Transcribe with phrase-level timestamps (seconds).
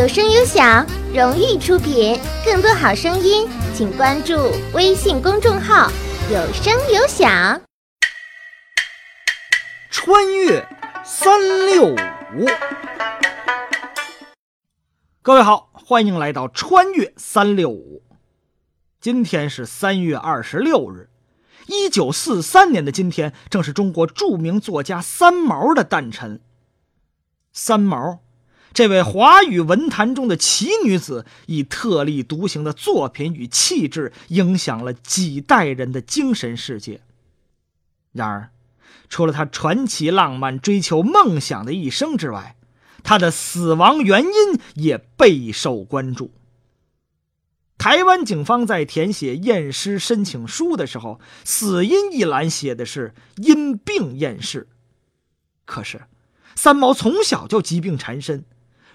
[0.00, 2.18] 有声有响，荣誉出品。
[2.42, 4.32] 更多好声音，请关注
[4.72, 5.90] 微信公众号
[6.32, 7.60] “有声有响”。
[9.92, 10.66] 穿越
[11.04, 12.46] 三六五，
[15.20, 18.02] 各位好，欢迎来到穿越三六五。
[19.02, 21.10] 今天是三月二十六日，
[21.66, 26.40] 一九四三年的今天，正是中国著名作家三毛的诞辰。
[27.52, 28.20] 三毛。
[28.72, 37.00] 这位华语文坛中的奇女子，以特立独行的作品与气质，影响了几代人的精神世界。
[38.12, 38.50] 然而，
[39.08, 42.56] 除了她传奇浪漫、追求梦想的一生之外，
[43.02, 46.30] 她的死亡原因也备受关注。
[47.76, 54.68] 台湾警方在填写验尸申请书的时候，死因一栏写的是因病验尸。
[55.64, 56.02] 可是，
[56.54, 58.44] 三毛从小就疾病缠身。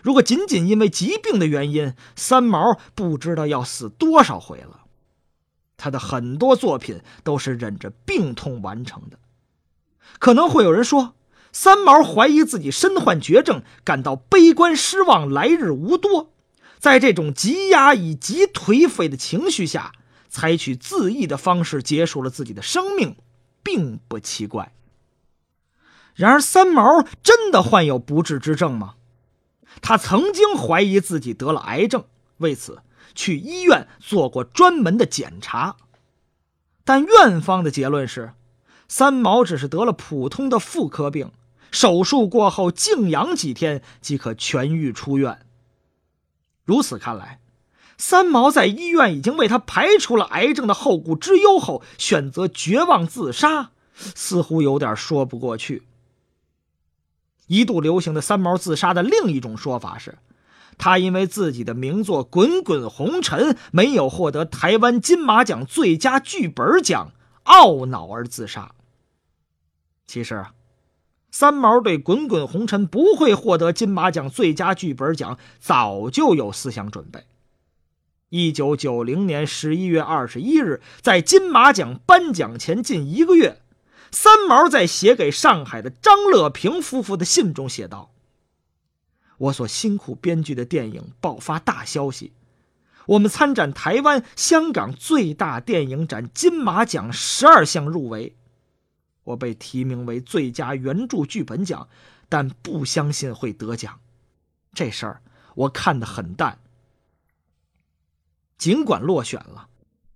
[0.06, 4.82] 如果仅仅因为疾病的原因，三毛不知道要死多少回了。
[5.78, 9.18] 他的很多作品都是忍着病痛完成的。
[10.20, 11.16] 可能会有人说，
[11.52, 16.32] 三毛怀疑自己身患绝症，感到悲观失望，来日无多。
[16.78, 19.94] 在这种极压抑、极颓废的情绪下，
[20.30, 23.16] 采取自缢的方式结束了自己的生命，
[23.64, 24.72] 并不奇怪。
[26.14, 28.94] 然而，三毛真的患有不治之症吗？
[29.82, 32.06] 他曾经怀疑自己得了癌症，
[32.38, 32.82] 为此
[33.14, 35.78] 去医院做过专门的检查，
[36.84, 38.34] 但院方的结论是，
[38.88, 41.32] 三毛只是得了普通的妇科病，
[41.72, 45.46] 手术过后静养几天即可痊愈出院。
[46.64, 47.40] 如此看来，
[47.98, 55.84] 三毛在医院已经为他排除了癌症的后顾之忧后，选择绝望自杀，似乎有点说不过去。
[57.48, 60.18] 一度流行的三毛自杀的另一种说法是，
[60.78, 67.12] 他因为自己的名作《滚滚红尘》没有获得台湾金马奖最佳剧本奖，
[67.46, 68.72] 懊恼而自杀。
[70.08, 70.54] 其实啊，
[71.32, 77.24] 三毛对《滚滚红尘》不会获得金马奖最佳剧本奖早就有思想准备。
[78.30, 83.62] 一九九零年十一月二十一日，在金马奖颁奖前近一个月。
[84.16, 88.14] 三毛在写给上海的张乐平夫妇的信中写道
[89.38, 92.32] ：“我所辛苦编剧的电影爆发大消息，
[93.08, 98.38] 我们参展台湾、香港最大电影展金马奖十二项入围，
[99.26, 101.90] 我被提名为最佳原著剧本奖，
[102.30, 104.00] 但不相信会得奖。
[104.74, 105.22] 这事儿
[105.56, 106.60] 我看得很淡。
[108.58, 109.68] 尽管落选了。”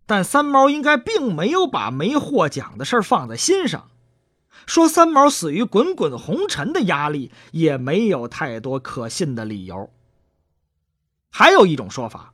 [0.10, 3.92] 但三毛应该并没有把没获奖的事放在心上，
[4.66, 9.92] 说三毛死于滚滚红尘的压力也没有太多可信的理由。
[11.30, 12.34] 还有一种说法，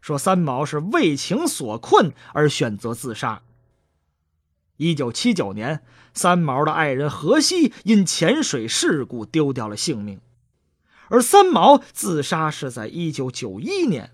[0.00, 3.42] 说三毛是为情所困而选择自杀。
[4.78, 5.82] 一九七九年，
[6.14, 10.22] 三毛的爱人荷西因潜水事故丢掉了性命，
[11.10, 14.10] 而三毛自杀是在一九九一年。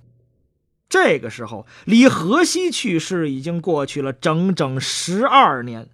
[0.89, 5.89] 这个时候，离河西去世已经过去了整整十二年。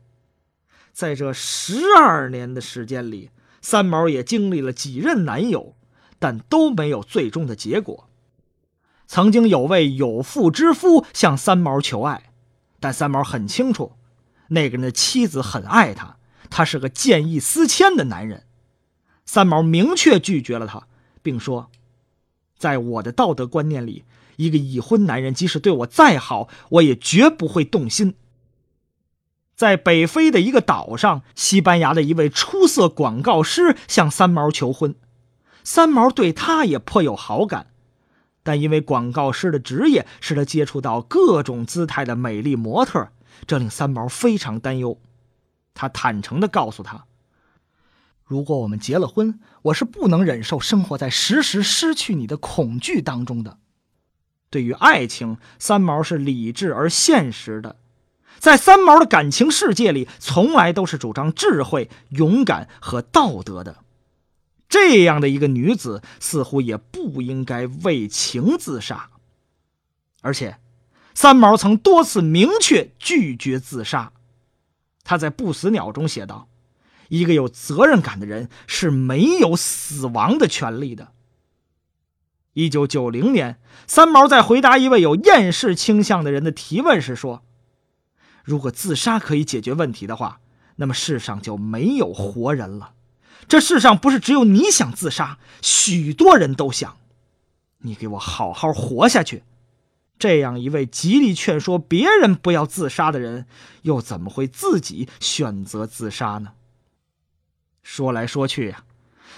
[0.92, 3.30] 在这十二年的时间里，
[3.62, 5.74] 三毛也经历了几任男友，
[6.18, 8.06] 但都没有最终的结果。
[9.06, 12.30] 曾经有位有妇之夫向三毛求爱，
[12.78, 13.92] 但三毛很清楚，
[14.48, 16.18] 那个人的妻子很爱他，
[16.50, 18.44] 他是个见异思迁的男人。
[19.24, 20.86] 三毛明确拒绝了他，
[21.22, 21.70] 并说
[22.58, 24.04] ：“在我的道德观念里。”
[24.42, 28.14] 一个已婚男人，即使对我再好，我也绝不会动心。
[29.54, 34.94] 在北非的一个岛上，西班牙的一位出色广告师向三毛求婚，
[35.62, 37.68] 三毛对他也颇有好感，
[38.42, 43.10] 但因为广告师的职业使他接触到各种姿态的美丽模特，
[43.46, 44.98] 这令三毛非常担忧。
[45.74, 47.04] 他坦诚地告诉他
[48.26, 53.58] ：“如果我们结了婚，我是不能忍受生活在时时失去你的恐惧当中的。”
[54.52, 57.76] 对于爱情，三毛是理智而现实的，
[58.38, 63.78] 在三毛的感情世界里，从来都是主张智慧、勇敢和道德的。
[64.68, 69.08] 这样的一个女子，似乎也不应该为情自杀。
[70.20, 70.58] 而且，
[71.14, 74.12] 三毛曾多次明确拒绝自杀。
[75.02, 76.46] 他在《不死鸟》中写道
[77.08, 81.12] ：“一个有责任感的人是没有死亡的权利的。”
[82.54, 87.42] 一九九零年，三毛在回答一位有厌世倾向的人的提问时说
[88.44, 90.40] ：“如果自杀可以解决问题的话，
[90.76, 92.92] 那么世上就没有活人了。
[93.48, 96.96] 这世上不是只有你想自杀，许多人都想。
[97.78, 99.42] 你给我好好活下去。
[100.18, 103.46] 这样一位极力劝说别人不要自杀的人，
[103.82, 106.52] 又怎么会自己选择自杀呢？
[107.82, 108.84] 说来说去呀，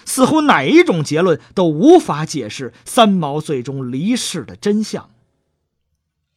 [0.05, 5.11] 似乎哪一种结论都无法解释三毛最终离世的真相。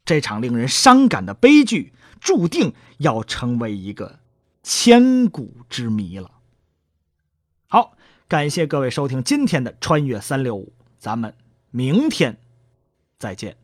[0.06, 4.20] 这场令人伤感的悲剧，注定要成为一个
[4.64, 6.32] 千古之谜了。
[7.68, 7.98] 好，
[8.28, 11.34] 感谢各位收听今天的《穿越三六五》，咱们
[11.72, 12.38] 明天
[13.20, 13.58] 再见。